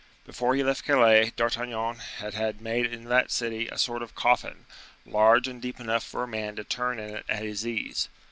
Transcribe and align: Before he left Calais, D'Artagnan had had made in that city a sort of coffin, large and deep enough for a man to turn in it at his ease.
Before 0.25 0.55
he 0.55 0.63
left 0.63 0.83
Calais, 0.83 1.31
D'Artagnan 1.35 1.97
had 2.17 2.33
had 2.33 2.59
made 2.59 2.87
in 2.91 3.03
that 3.03 3.29
city 3.29 3.67
a 3.67 3.77
sort 3.77 4.01
of 4.01 4.15
coffin, 4.15 4.65
large 5.05 5.47
and 5.47 5.61
deep 5.61 5.79
enough 5.79 6.03
for 6.03 6.23
a 6.23 6.27
man 6.27 6.55
to 6.55 6.63
turn 6.63 6.97
in 6.99 7.17
it 7.17 7.25
at 7.29 7.43
his 7.43 7.67
ease. 7.67 8.09